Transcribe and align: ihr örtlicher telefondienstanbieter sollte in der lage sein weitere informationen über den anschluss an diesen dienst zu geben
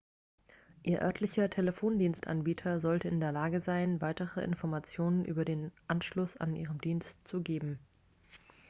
ihr 0.81 1.03
örtlicher 1.03 1.47
telefondienstanbieter 1.51 2.79
sollte 2.79 3.07
in 3.07 3.19
der 3.19 3.31
lage 3.31 3.59
sein 3.61 4.01
weitere 4.01 4.41
informationen 4.41 5.25
über 5.25 5.45
den 5.45 5.71
anschluss 5.87 6.35
an 6.37 6.55
diesen 6.55 6.79
dienst 6.79 7.15
zu 7.27 7.43
geben 7.43 7.77